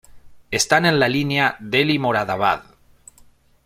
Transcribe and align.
Están 0.49 0.87
en 0.87 0.99
la 0.99 1.07
línea 1.07 1.57
Delhi-Moradabad. 1.59 2.63